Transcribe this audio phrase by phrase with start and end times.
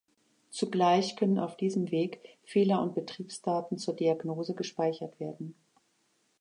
[0.49, 5.53] Zugleich können auf diesem Weg Fehler- und Betriebsdaten zur Diagnose gespeichert werden.